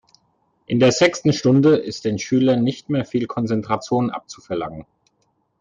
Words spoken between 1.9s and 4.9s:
den Schülern nicht mehr viel Konzentration abzuverlangen.